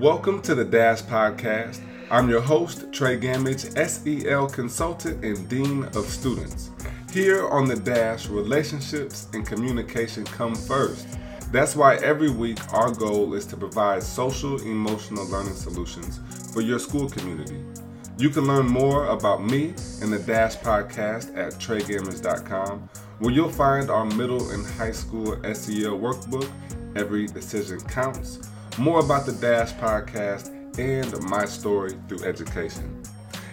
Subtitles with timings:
[0.00, 1.80] Welcome to the Dash Podcast.
[2.10, 6.70] I'm your host, Trey Gamage, SEL consultant and Dean of Students.
[7.10, 11.06] Here on the Dash, relationships and communication come first.
[11.50, 16.20] That's why every week our goal is to provide social emotional learning solutions
[16.52, 17.64] for your school community.
[18.18, 19.68] You can learn more about me
[20.02, 22.90] and the Dash podcast at treygamage.com,
[23.20, 26.50] where you'll find our middle and high school SEL workbook,
[26.94, 33.02] Every Decision Counts, more about the Dash podcast, and my story through education.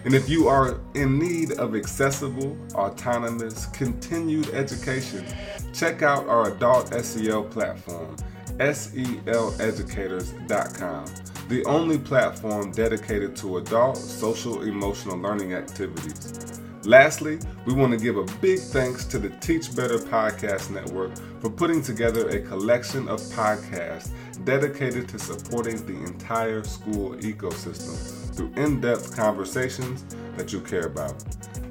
[0.04, 5.24] And if you are in need of accessible, autonomous, continued education,
[5.72, 8.16] check out our adult SEL platform,
[8.58, 11.06] seleducators.com
[11.48, 16.60] the only platform dedicated to adult social emotional learning activities.
[16.84, 21.50] Lastly, we want to give a big thanks to the Teach Better Podcast Network for
[21.50, 27.96] putting together a collection of podcasts dedicated to supporting the entire school ecosystem
[28.34, 30.04] through in depth conversations
[30.36, 31.22] that you care about.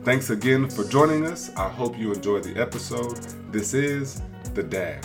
[0.03, 1.53] Thanks again for joining us.
[1.55, 3.17] I hope you enjoyed the episode.
[3.52, 4.22] This is
[4.53, 5.03] The Dash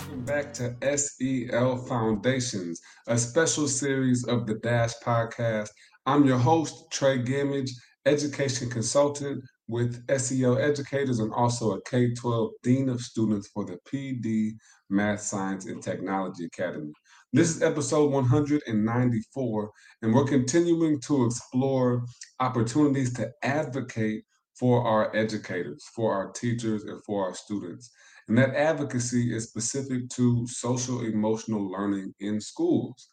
[0.00, 5.70] Welcome back to SEL Foundations, a special series of the Dash podcast.
[6.08, 7.68] I'm your host, Trey Gamage,
[8.06, 13.76] education consultant with SEL Educators and also a K 12 Dean of Students for the
[13.86, 14.52] PD
[14.88, 16.92] Math, Science, and Technology Academy.
[17.34, 19.70] This is episode 194,
[20.00, 22.06] and we're continuing to explore
[22.40, 24.24] opportunities to advocate
[24.58, 27.90] for our educators, for our teachers, and for our students.
[28.28, 33.10] And that advocacy is specific to social emotional learning in schools.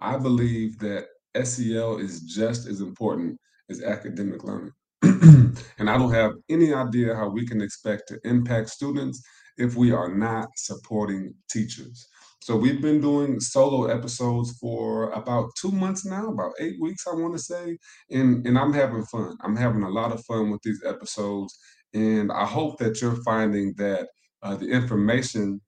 [0.00, 1.06] I believe that
[1.44, 3.38] SEL is just as important
[3.70, 4.72] as academic learning.
[5.02, 9.22] and I don't have any idea how we can expect to impact students
[9.56, 12.08] if we are not supporting teachers.
[12.46, 17.14] So we've been doing solo episodes for about two months now, about eight weeks, I
[17.14, 17.76] want to say,
[18.10, 19.36] and and I'm having fun.
[19.42, 21.58] I'm having a lot of fun with these episodes,
[21.92, 24.08] and I hope that you're finding that
[24.42, 25.60] uh, the information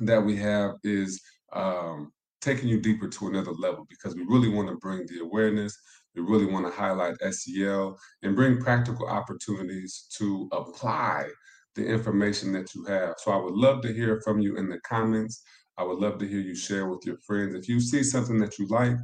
[0.00, 1.22] that we have is
[1.52, 2.10] um,
[2.44, 5.76] taking you deeper to another level because we really want to bring the awareness.
[6.14, 11.28] We really want to highlight SEL and bring practical opportunities to apply
[11.74, 13.14] the information that you have.
[13.18, 15.42] So I would love to hear from you in the comments.
[15.76, 17.54] I would love to hear you share with your friends.
[17.54, 18.96] If you see something that you like,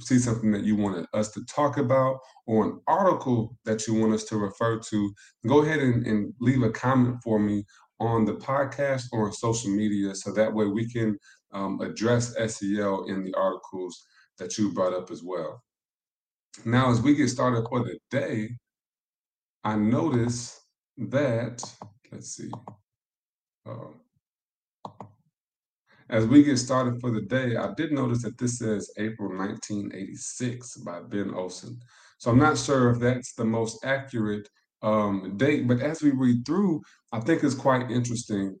[0.00, 4.12] see something that you wanted us to talk about, or an article that you want
[4.12, 5.14] us to refer to,
[5.48, 7.64] go ahead and, and leave a comment for me
[8.08, 11.16] on the podcast or on social media so that way we can
[11.52, 14.04] um, address SEL in the articles
[14.38, 15.62] that you brought up as well.
[16.64, 18.50] Now, as we get started for the day,
[19.64, 20.60] I notice
[20.98, 21.62] that,
[22.10, 22.50] let's see,
[23.66, 23.92] uh,
[26.10, 30.76] as we get started for the day, I did notice that this says April 1986
[30.78, 31.78] by Ben Olson.
[32.18, 34.48] So I'm not sure if that's the most accurate
[34.82, 35.68] um, date.
[35.68, 36.82] But as we read through,
[37.12, 38.56] I think it's quite interesting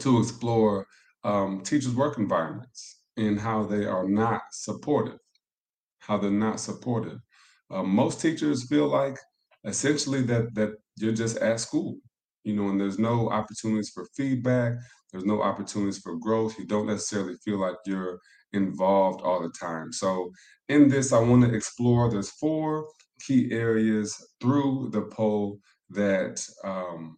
[0.00, 0.86] to explore
[1.24, 5.18] um, teachers' work environments and how they are not supportive,
[6.00, 7.18] how they're not supportive.
[7.70, 9.18] Uh, most teachers feel like
[9.64, 11.96] essentially that that you're just at school,
[12.44, 14.74] you know, and there's no opportunities for feedback.
[15.12, 16.58] There's no opportunities for growth.
[16.58, 18.18] You don't necessarily feel like you're
[18.52, 19.92] involved all the time.
[19.92, 20.30] So
[20.68, 22.10] in this, I want to explore.
[22.10, 22.86] There's four
[23.20, 25.58] key areas through the poll
[25.90, 27.16] that um,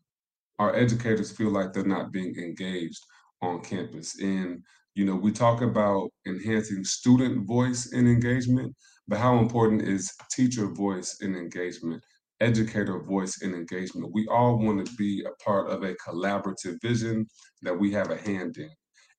[0.59, 3.01] our educators feel like they're not being engaged
[3.43, 4.21] on campus.
[4.21, 4.63] And,
[4.95, 8.75] you know, we talk about enhancing student voice and engagement,
[9.09, 12.03] but how important is teacher voice and engagement,
[12.41, 14.13] educator voice and engagement?
[14.13, 17.27] We all want to be a part of a collaborative vision
[17.63, 18.71] that we have a hand in.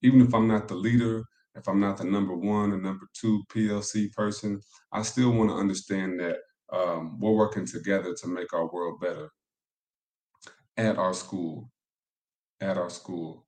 [0.04, 1.24] Even if I'm not the leader,
[1.56, 4.60] if I'm not the number one or number two PLC person,
[4.94, 6.38] I still want to understand that
[6.72, 9.30] um, we're working together to make our world better
[10.78, 11.70] at our school.
[12.62, 13.46] At our school.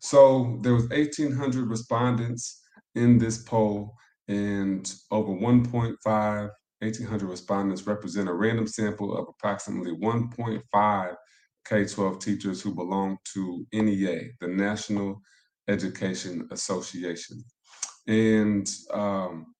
[0.00, 2.60] So there was 1,800 respondents
[2.94, 3.94] in this poll,
[4.28, 11.14] and over 1.5, 1,800 respondents represent a random sample of approximately 1.5
[11.64, 15.20] K-12 teachers who belong to NEA, the National
[15.68, 17.42] Education Association.
[18.08, 19.54] And um,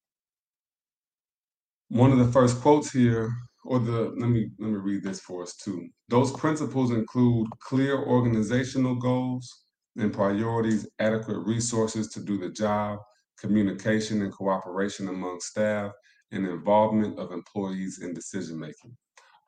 [1.93, 3.31] one of the first quotes here,
[3.67, 5.89] or the let me let me read this for us too.
[6.09, 9.65] Those principles include clear organizational goals
[9.97, 12.99] and priorities, adequate resources to do the job,
[13.39, 15.93] communication and cooperation among staff,
[16.31, 18.97] and involvement of employees in decision making.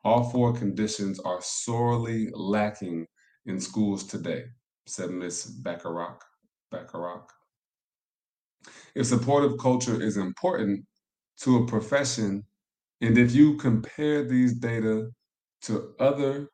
[0.03, 3.07] All four conditions are sorely lacking
[3.47, 4.43] in schools today,
[4.85, 5.45] said Ms.
[5.63, 6.23] Bacharach.
[6.71, 7.27] Bacharach.
[8.93, 10.85] If supportive culture is important
[11.41, 12.43] to a profession,
[13.01, 15.09] and if you compare these data
[15.63, 16.49] to other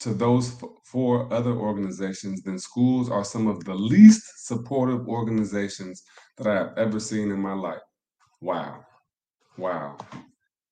[0.00, 6.02] to those four other organizations, then schools are some of the least supportive organizations
[6.36, 7.82] that I have ever seen in my life.
[8.40, 8.84] Wow.
[9.56, 9.98] Wow.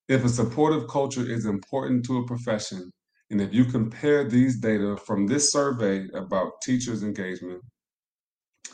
[0.08, 2.90] If a supportive culture is important to a profession,
[3.30, 7.62] and if you compare these data from this survey about teachers' engagement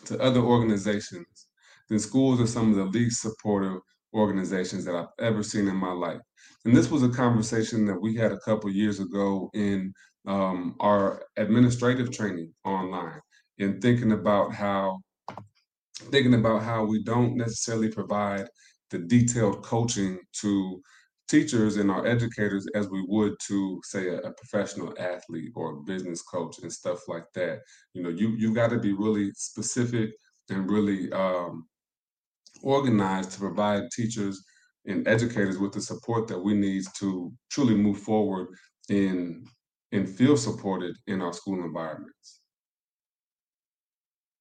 [0.06, 1.48] to other organizations,
[1.88, 3.80] then schools are some of the least supportive
[4.14, 6.20] organizations that I've ever seen in my life.
[6.64, 9.92] And this was a conversation that we had a couple years ago in
[10.26, 13.20] um, our administrative training online,
[13.58, 14.98] in thinking about how
[16.10, 18.46] thinking about how we don't necessarily provide
[18.90, 20.80] the detailed coaching to
[21.28, 25.82] teachers and our educators as we would to say a, a, professional athlete or a
[25.82, 27.60] business coach and stuff like that
[27.94, 30.10] you know you you got to be really specific
[30.50, 31.66] and really um,
[32.62, 34.42] organized to provide teachers
[34.86, 38.48] and educators with the support that we need to truly move forward
[38.88, 39.44] in
[39.92, 42.40] and feel supported in our school environments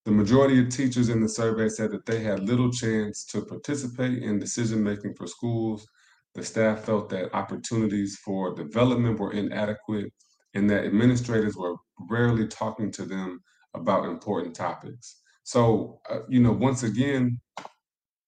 [0.05, 4.21] the majority of teachers in the survey said that they had little chance to participate
[4.21, 5.87] in decision making for schools
[6.35, 10.11] the staff felt that opportunities for development were inadequate
[10.53, 11.75] and that administrators were
[12.09, 13.39] rarely talking to them
[13.73, 15.21] about important topics.
[15.43, 17.39] So, uh, you know, once again,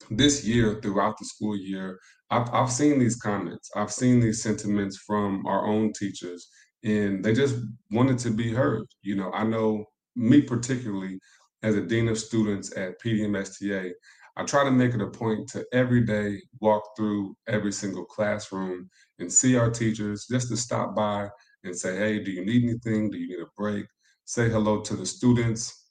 [0.09, 1.99] this year, throughout the school year,
[2.29, 6.47] I've, I've seen these comments, I've seen these sentiments from our own teachers,
[6.83, 7.55] and they just
[7.91, 8.85] wanted to be heard.
[9.01, 11.19] You know, I know me particularly
[11.63, 13.91] as a dean of students at PDMSTA,
[14.35, 18.89] I try to make it a point to every day walk through every single classroom
[19.17, 21.27] and see our teachers just to stop by
[21.63, 23.09] and say, hey, do you need anything?
[23.09, 23.87] Do you need a break?
[24.25, 25.89] Say hello to the students,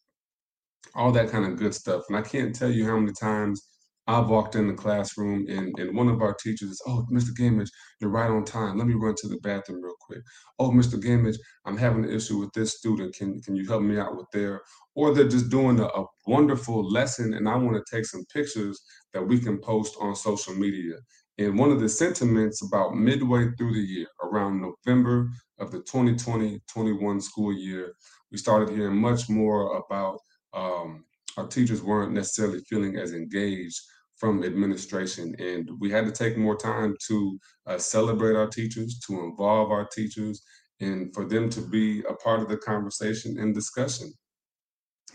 [0.95, 2.05] all that kind of good stuff.
[2.09, 3.67] And I can't tell you how many times
[4.09, 7.31] I've walked in the classroom and, and one of our teachers is, oh, Mr.
[7.37, 7.71] Gamage,
[8.01, 8.79] you're right on time.
[8.79, 10.21] Let me run to the bathroom real quick.
[10.61, 10.95] Oh, Mr.
[10.95, 13.17] Gamage, I'm having an issue with this student.
[13.17, 14.61] Can, can you help me out with their,
[14.95, 18.81] or they're just doing a, a wonderful lesson and I want to take some pictures
[19.13, 20.95] that we can post on social media.
[21.39, 27.23] And one of the sentiments about midway through the year, around November of the 2020-21
[27.23, 27.93] school year,
[28.31, 30.19] we started hearing much more about
[30.55, 31.05] um,
[31.37, 33.81] our teachers weren't necessarily feeling as engaged
[34.17, 35.35] from administration.
[35.39, 39.87] And we had to take more time to uh, celebrate our teachers, to involve our
[39.87, 40.43] teachers,
[40.81, 44.13] and for them to be a part of the conversation and discussion.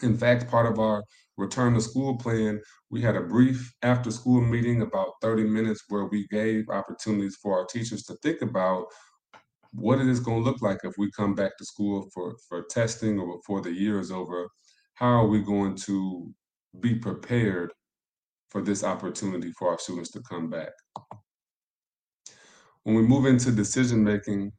[0.01, 1.03] In fact, part of our
[1.37, 6.05] return to school plan, we had a brief after school meeting, about 30 minutes, where
[6.05, 8.85] we gave opportunities for our teachers to think about
[9.73, 12.63] what it is going to look like if we come back to school for, for
[12.69, 14.49] testing or before the year is over.
[14.95, 16.31] How are we going to
[16.79, 17.71] be prepared
[18.51, 20.73] for this opportunity for our students to come back.
[22.83, 24.51] When we move into decision making,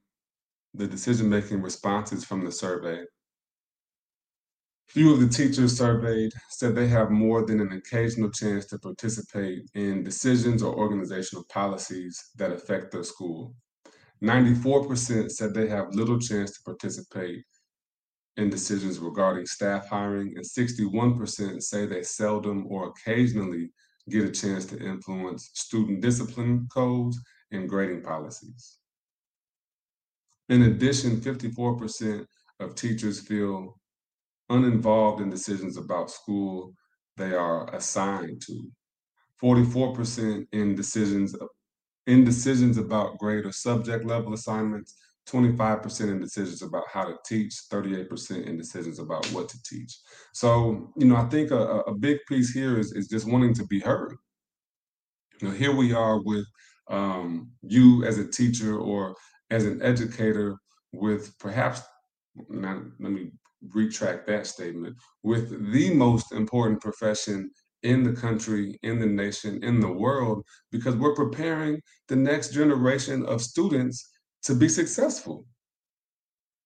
[0.74, 3.04] the decision making responses from the survey,
[4.88, 9.62] few of the teachers surveyed said they have more than an occasional chance to participate
[9.74, 13.54] in decisions or organizational policies that affect their school.
[14.22, 17.44] 94% said they have little chance to participate
[18.36, 23.70] in decisions regarding staff hiring, and 61% say they seldom or occasionally
[24.10, 27.18] get a chance to influence student discipline codes
[27.50, 28.78] and grading policies.
[30.48, 32.26] In addition, 54%
[32.60, 33.78] of teachers feel
[34.50, 36.74] uninvolved in decisions about school
[37.16, 38.70] they are assigned to.
[39.42, 41.34] 44% in decisions
[42.06, 44.96] in decisions about grade or subject level assignments,
[45.28, 49.98] 25% in decisions about how to teach, 38% in decisions about what to teach.
[50.34, 53.66] So, you know, I think a, a big piece here is, is just wanting to
[53.66, 54.16] be heard.
[55.40, 56.46] You know, here we are with
[56.90, 59.14] um, you as a teacher or
[59.50, 60.56] as an educator
[60.92, 61.82] with perhaps,
[62.48, 63.30] now let me
[63.70, 67.50] retract that statement, with the most important profession
[67.82, 73.24] in the country, in the nation, in the world, because we're preparing the next generation
[73.26, 74.11] of students
[74.44, 75.46] to be successful.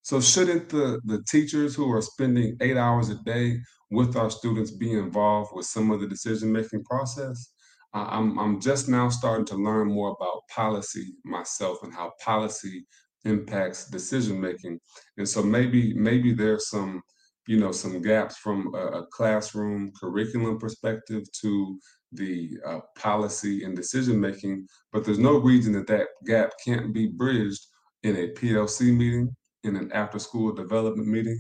[0.03, 3.59] So shouldn't the, the teachers who are spending eight hours a day
[3.91, 7.53] with our students be involved with some of the decision-making process?
[7.93, 12.87] I'm, I'm just now starting to learn more about policy myself and how policy
[13.25, 14.79] impacts decision-making.
[15.17, 17.03] And so maybe, maybe there's some,
[17.49, 21.79] you know, some gaps from a, a classroom curriculum perspective to
[22.13, 27.07] the uh, policy and decision making, but there's no reason that that gap can't be
[27.09, 27.67] bridged
[28.03, 29.35] in a PLC meeting,
[29.65, 31.39] in an after school development meeting,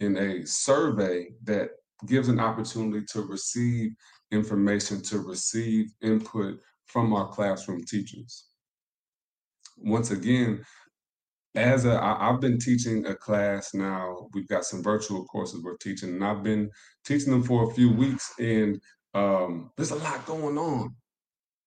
[0.00, 1.70] in a survey that
[2.06, 3.92] gives an opportunity to receive
[4.30, 8.46] information, to receive input from our classroom teachers.
[9.76, 10.64] Once again,
[11.54, 16.10] as a, I've been teaching a class now, we've got some virtual courses we're teaching,
[16.10, 16.70] and I've been
[17.04, 18.80] teaching them for a few weeks, and
[19.14, 20.94] um, there's a lot going on.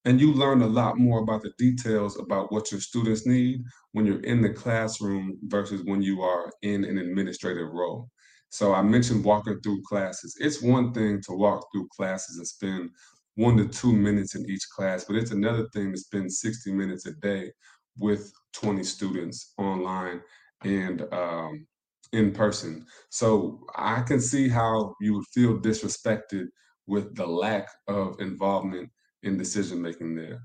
[0.04, 4.04] And you learn a lot more about the details about what your students need when
[4.04, 8.08] you're in the classroom versus when you are in an administrative role.
[8.48, 10.36] So I mentioned walking through classes.
[10.40, 12.90] It's one thing to walk through classes and spend
[13.36, 17.06] one to two minutes in each class, but it's another thing to spend 60 minutes
[17.06, 17.52] a day
[17.98, 20.20] with 20 students online
[20.64, 21.66] and um,
[22.12, 22.84] in person.
[23.10, 26.46] So I can see how you would feel disrespected
[26.92, 28.90] with the lack of involvement
[29.22, 30.42] in decision making there.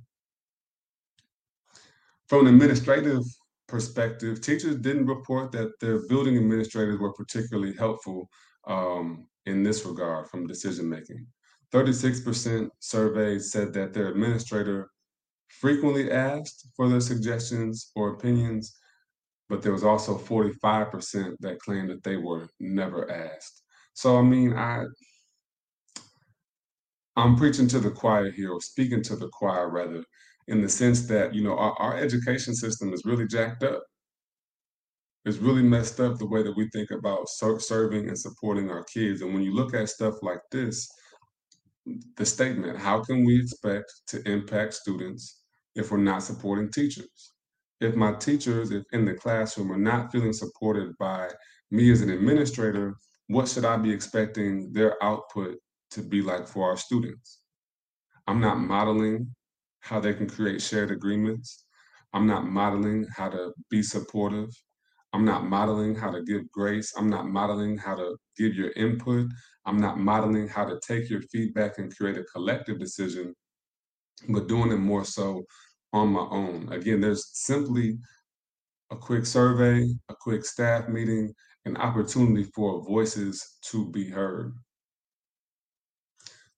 [2.29, 3.23] From an administrative
[3.67, 8.29] perspective, teachers didn't report that their building administrators were particularly helpful
[8.65, 11.27] um, in this regard from decision making.
[11.73, 14.89] 36% surveyed said that their administrator
[15.49, 18.73] frequently asked for their suggestions or opinions,
[19.49, 23.63] but there was also 45% that claimed that they were never asked.
[23.95, 24.85] So I mean, I
[27.17, 30.03] I'm preaching to the choir here, or speaking to the choir rather,
[30.47, 33.83] in the sense that you know our, our education system is really jacked up.
[35.25, 38.83] It's really messed up the way that we think about ser- serving and supporting our
[38.83, 39.21] kids.
[39.21, 40.87] And when you look at stuff like this,
[42.17, 45.41] the statement, how can we expect to impact students
[45.75, 47.33] if we're not supporting teachers?
[47.81, 51.29] If my teachers if in the classroom are not feeling supported by
[51.71, 52.95] me as an administrator,
[53.27, 55.57] what should I be expecting their output
[55.91, 57.41] to be like for our students.
[58.27, 59.33] I'm not modeling
[59.79, 61.65] how they can create shared agreements.
[62.13, 64.49] I'm not modeling how to be supportive.
[65.13, 66.93] I'm not modeling how to give grace.
[66.97, 69.27] I'm not modeling how to give your input.
[69.65, 73.33] I'm not modeling how to take your feedback and create a collective decision,
[74.29, 75.43] but doing it more so
[75.93, 76.69] on my own.
[76.71, 77.97] Again, there's simply
[78.91, 81.33] a quick survey, a quick staff meeting,
[81.65, 84.53] an opportunity for voices to be heard.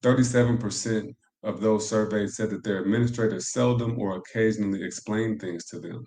[0.03, 1.13] 37%
[1.43, 6.05] of those surveyed said that their administrators seldom or occasionally explain things to them.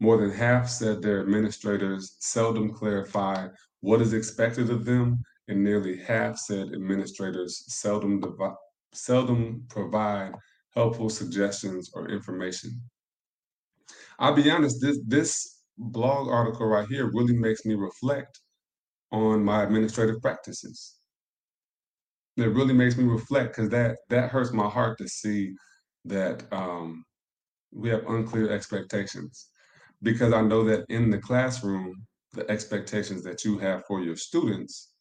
[0.00, 3.48] More than half said their administrators seldom clarify
[3.80, 8.22] what is expected of them, and nearly half said administrators seldom,
[8.92, 10.32] seldom provide
[10.74, 12.80] helpful suggestions or information.
[14.18, 18.40] I'll be honest, this, this blog article right here really makes me reflect
[19.12, 20.96] on my administrative practices
[22.36, 25.54] it really makes me reflect because that that hurts my heart to see
[26.04, 27.04] that um,
[27.72, 29.48] we have unclear expectations.
[30.02, 34.94] Because I know that in the classroom the expectations that you have for your students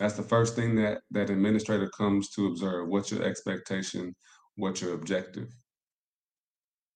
[0.00, 2.88] that's the first thing that that administrator comes to observe.
[2.88, 4.16] What's your expectation?
[4.56, 5.48] What's your objective?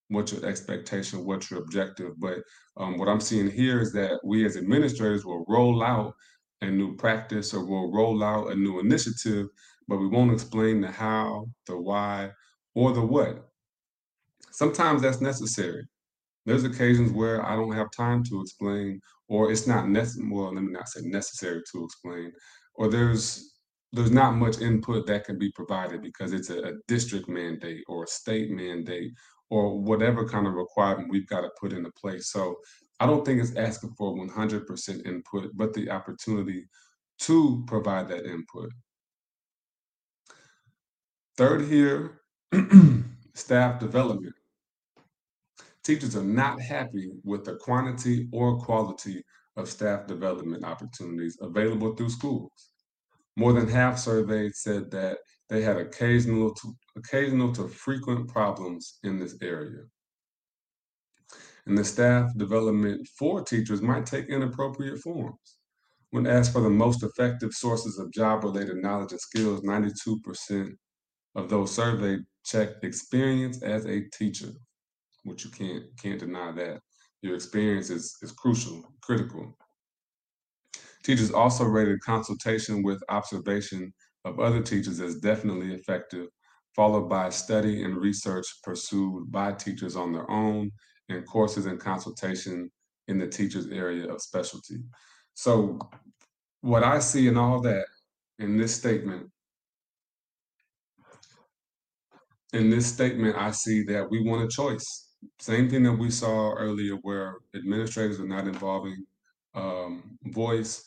[0.09, 1.27] What's your expectation?
[1.27, 2.19] What's your objective?
[2.19, 2.39] But
[2.77, 6.15] um, what i'm seeing here is that we as administrators will roll out
[6.63, 9.47] a new practice or we'll roll out a new initiative
[9.89, 12.31] but we won't explain the how, the why,
[12.75, 13.49] or the what.
[14.51, 15.85] Sometimes that's necessary.
[16.47, 20.31] There's occasions where I don't have time to explain, or it's not necessary.
[20.31, 22.33] Well, let me not say necessary to explain,
[22.75, 23.55] or there's
[23.93, 28.05] there's not much input that can be provided because it's a, a district mandate or
[28.05, 29.13] a state mandate
[29.51, 32.31] or whatever kind of requirement we've got to put into place.
[32.31, 32.57] So
[32.99, 36.65] I don't think it's asking for 100% input, but the opportunity
[37.21, 38.71] to provide that input.
[41.37, 42.21] Third here,
[43.35, 44.37] staff development.
[45.83, 49.25] Teachers are not happy with the quantity or quality
[49.57, 52.71] of staff development opportunities available through schools.
[53.37, 59.19] More than half surveyed said that they had occasional to, occasional to frequent problems in
[59.19, 59.83] this area.
[61.67, 65.59] And the staff development for teachers might take inappropriate forms.
[66.11, 70.77] When asked for the most effective sources of job related knowledge and skills, 92%
[71.35, 74.51] of those surveyed checked experience as a teacher,
[75.25, 76.81] which you can't can't deny that.
[77.23, 79.57] Your experience is, is crucial, critical.
[81.03, 83.93] Teachers also rated consultation with observation
[84.25, 86.27] of other teachers as definitely effective,
[86.77, 90.71] followed by study and research pursued by teachers on their own
[91.09, 92.71] and courses and consultation
[93.09, 94.83] in the teacher's area of specialty.
[95.35, 95.79] So
[96.61, 97.87] what I see in all that
[98.39, 99.31] in this statement
[102.55, 105.09] in this statement, I see that we want a choice.
[105.41, 109.05] Same thing that we saw earlier, where administrators are not involving
[109.55, 110.85] um, voice,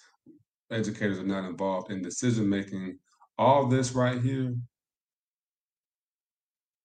[0.72, 2.98] educators are not involved in decision making
[3.38, 4.56] all this right here,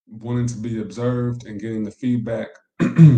[0.06, 2.48] wanting to be observed and getting the feedback,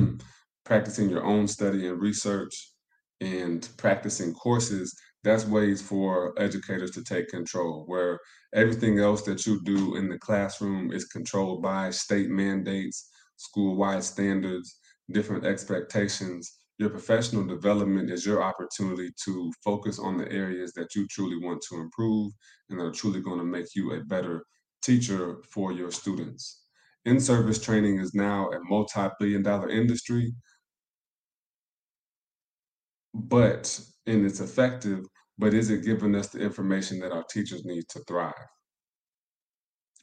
[0.64, 2.73] practicing your own study and research,
[3.20, 8.18] and practicing courses, that's ways for educators to take control, where
[8.54, 14.78] everything else that you do in the classroom is controlled by state mandates, school-wide standards,
[15.12, 16.58] different expectations.
[16.78, 21.62] Your professional development is your opportunity to focus on the areas that you truly want
[21.68, 22.32] to improve
[22.68, 24.44] and that are truly going to make you a better
[24.82, 26.62] teacher for your students.
[27.04, 30.34] In-service training is now a multi-billion dollar industry,
[33.14, 35.06] but and it's effective,
[35.38, 38.34] but is it giving us the information that our teachers need to thrive?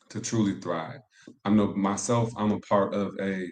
[0.10, 1.00] To truly thrive.
[1.46, 3.48] I know myself, I'm a part of a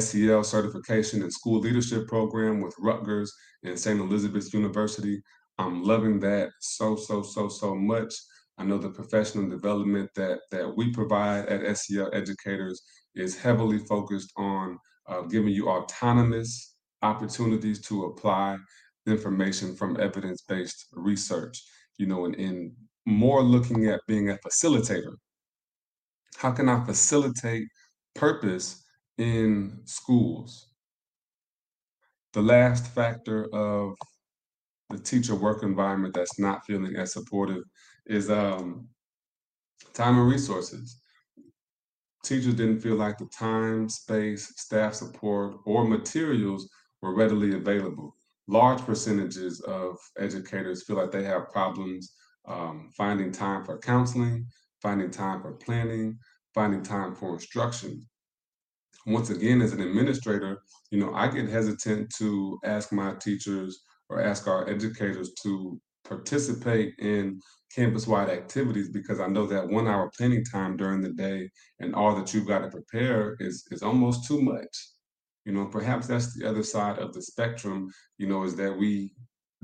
[0.00, 3.32] SEL certification and school leadership program with Rutgers
[3.64, 4.00] and St.
[4.00, 5.20] Elizabeth's University.
[5.58, 8.14] I'm loving that so, so, so, so much.
[8.58, 12.82] I know the professional development that that we provide at SEL Educators
[13.14, 18.56] is heavily focused on uh, giving you autonomous opportunities to apply
[19.08, 21.62] information from evidence-based research.
[21.96, 22.72] You know, and, and
[23.06, 25.14] more looking at being a facilitator.
[26.36, 27.66] How can I facilitate
[28.14, 28.84] purpose
[29.16, 30.70] in schools?
[32.34, 33.94] The last factor of
[34.90, 37.62] the teacher work environment that's not feeling as supportive
[38.06, 38.88] is um,
[39.94, 41.00] time and resources.
[42.22, 46.68] Teachers didn't feel like the time, space, staff support, or materials
[47.00, 48.14] were readily available.
[48.48, 52.12] Large percentages of educators feel like they have problems
[52.46, 54.46] um, finding time for counseling,
[54.82, 56.18] finding time for planning,
[56.54, 58.08] finding time for instruction.
[59.06, 64.20] Once again, as an administrator, you know, I get hesitant to ask my teachers or
[64.20, 67.40] ask our educators to participate in
[67.74, 71.50] campus-wide activities because I know that one hour planning time during the day
[71.80, 74.74] and all that you've got to prepare is is almost too much.
[75.48, 79.14] You know, perhaps that's the other side of the spectrum, you know, is that we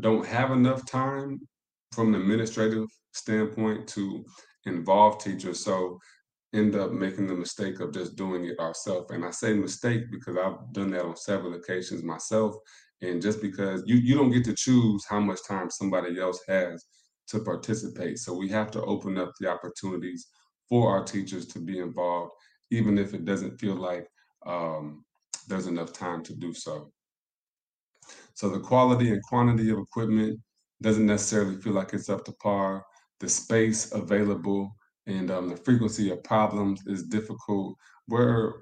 [0.00, 1.38] don't have enough time
[1.92, 4.24] from an administrative standpoint to
[4.64, 5.62] involve teachers.
[5.62, 5.98] So
[6.54, 9.10] end up making the mistake of just doing it ourselves.
[9.10, 12.54] And I say mistake because I've done that on several occasions myself.
[13.02, 16.82] And just because you, you don't get to choose how much time somebody else has
[17.28, 18.20] to participate.
[18.20, 20.28] So we have to open up the opportunities
[20.66, 22.32] for our teachers to be involved,
[22.70, 24.08] even if it doesn't feel like
[24.46, 25.04] um,
[25.46, 26.90] there's enough time to do so.
[28.34, 30.40] So the quality and quantity of equipment
[30.82, 32.84] doesn't necessarily feel like it's up to par.
[33.20, 34.74] The space available
[35.06, 37.76] and um, the frequency of problems is difficult.
[38.08, 38.52] We're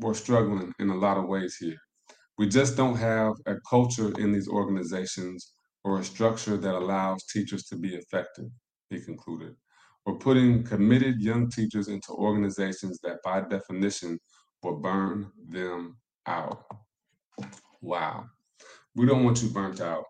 [0.00, 1.78] we're struggling in a lot of ways here.
[2.38, 5.52] We just don't have a culture in these organizations
[5.84, 8.46] or a structure that allows teachers to be effective,
[8.90, 9.54] he concluded.
[10.06, 14.18] We're putting committed young teachers into organizations that by definition
[14.62, 15.96] will burn them
[16.26, 16.64] out.
[17.80, 18.26] Wow.
[18.94, 20.04] We don't want you burnt out.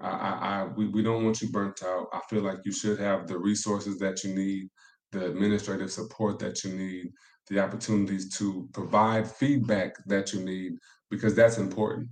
[0.00, 2.08] I, I, I we, we don't want you burnt out.
[2.12, 4.68] I feel like you should have the resources that you need,
[5.12, 7.12] the administrative support that you need,
[7.48, 10.72] the opportunities to provide feedback that you need,
[11.10, 12.08] because that's important.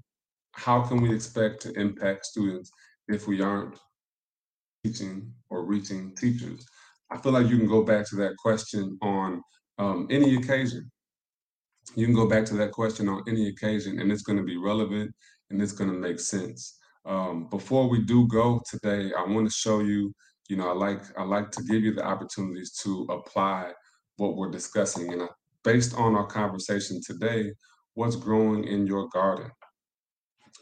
[0.53, 2.71] How can we expect to impact students
[3.09, 3.79] if we aren't
[4.85, 6.65] teaching or reaching teachers?
[7.11, 9.43] I feel like you can go back to that question on
[9.79, 10.91] um, any occasion.
[11.95, 14.57] You can go back to that question on any occasion, and it's going to be
[14.57, 15.15] relevant
[15.51, 16.79] and it's going to make sense.
[17.05, 20.15] Um, before we do go today, I want to show you,
[20.49, 23.73] you know, I like I like to give you the opportunities to apply
[24.17, 25.13] what we're discussing.
[25.13, 25.27] And I,
[25.65, 27.53] based on our conversation today,
[27.95, 29.51] what's growing in your garden?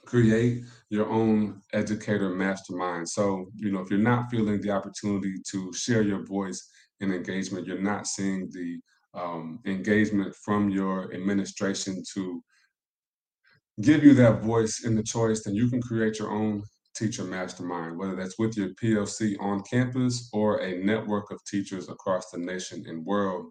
[0.07, 3.09] Create your own educator mastermind.
[3.09, 6.69] So, you know, if you're not feeling the opportunity to share your voice
[7.01, 8.81] in engagement, you're not seeing the
[9.15, 12.43] um, engagement from your administration to
[13.81, 16.63] give you that voice in the choice, then you can create your own
[16.95, 22.31] teacher mastermind, whether that's with your PLC on campus or a network of teachers across
[22.31, 23.51] the nation and world.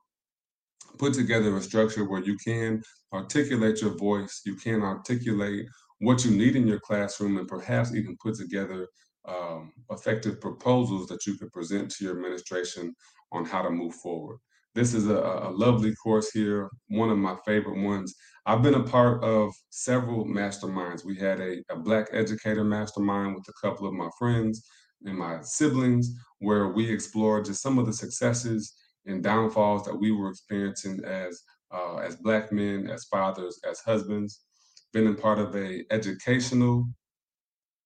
[0.97, 5.65] Put together a structure where you can articulate your voice, you can articulate
[5.99, 8.87] what you need in your classroom, and perhaps even put together
[9.27, 12.95] um, effective proposals that you could present to your administration
[13.31, 14.37] on how to move forward.
[14.79, 18.15] This is a, a lovely course here, one of my favorite ones.
[18.45, 21.03] I've been a part of several masterminds.
[21.03, 24.65] We had a, a Black educator mastermind with a couple of my friends
[25.03, 28.73] and my siblings, where we explored just some of the successes
[29.05, 31.41] and downfalls that we were experiencing as
[31.75, 34.45] uh, as Black men, as fathers, as husbands.
[34.93, 36.87] Been a part of a educational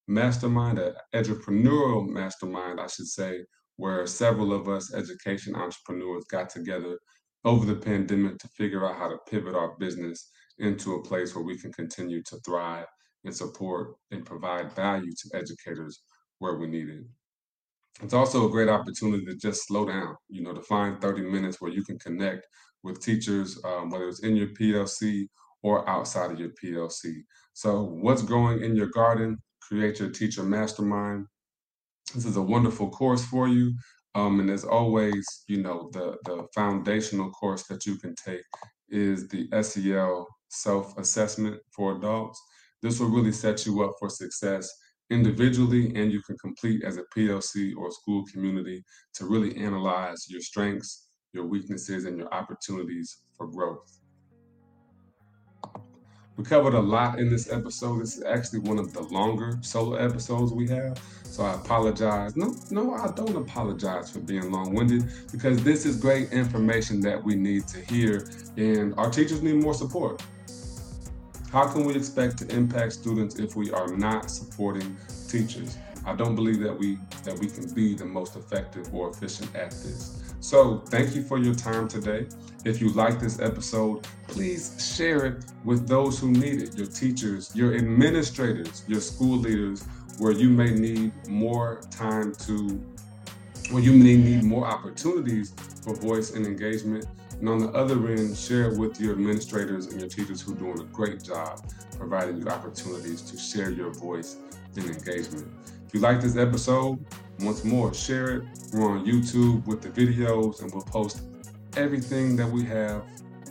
[0.07, 3.39] mastermind, an entrepreneurial mastermind, I should say,
[3.77, 6.97] where several of us education entrepreneurs got together
[7.45, 11.43] over the pandemic to figure out how to pivot our business into a place where
[11.43, 12.85] we can continue to thrive
[13.25, 16.03] and support and provide value to educators
[16.39, 17.03] where we need it.
[18.01, 21.61] It's also a great opportunity to just slow down, you know, to find 30 minutes
[21.61, 22.47] where you can connect
[22.83, 25.27] with teachers, um, whether it's in your PLC
[25.61, 27.21] or outside of your PLC.
[27.53, 29.37] So, what's growing in your garden?
[29.61, 31.27] Create your teacher mastermind.
[32.13, 33.73] This is a wonderful course for you.
[34.15, 38.43] Um, and as always, you know, the, the foundational course that you can take
[38.89, 42.39] is the SEL self assessment for adults.
[42.83, 44.71] This will really set you up for success
[45.09, 48.83] individually, and you can complete as a PLC or school community
[49.15, 54.02] to really analyze your strengths, your weaknesses, and your opportunities for growth.
[56.35, 58.01] We covered a lot in this episode.
[58.01, 60.99] This is actually one of the longer solo episodes we have.
[61.25, 62.35] So I apologize.
[62.35, 67.35] No, no, I don't apologize for being long-winded because this is great information that we
[67.35, 70.23] need to hear and our teachers need more support.
[71.51, 75.77] How can we expect to impact students if we are not supporting teachers?
[76.03, 79.69] I don't believe that we that we can be the most effective or efficient at
[79.69, 80.22] this.
[80.43, 82.27] So, thank you for your time today.
[82.65, 87.55] If you like this episode, please share it with those who need it, your teachers,
[87.55, 89.85] your administrators, your school leaders,
[90.17, 92.77] where you may need more time to
[93.71, 97.05] where you may need more opportunities for voice and engagement
[97.39, 100.57] and on the other end, share it with your administrators and your teachers who are
[100.57, 101.61] doing a great job
[101.97, 104.35] providing you opportunities to share your voice
[104.75, 105.47] and engagement.
[105.93, 107.05] If you like this episode,
[107.41, 108.43] once more, share it.
[108.73, 111.21] We're on YouTube with the videos, and we'll post
[111.77, 113.03] everything that we have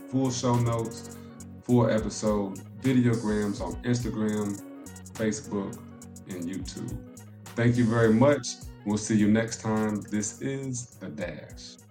[0.09, 1.15] full show notes,
[1.61, 4.61] full episode, videograms on Instagram,
[5.13, 5.79] Facebook,
[6.27, 6.93] and YouTube.
[7.55, 8.47] Thank you very much.
[8.85, 10.01] We'll see you next time.
[10.01, 11.82] This is The Dash.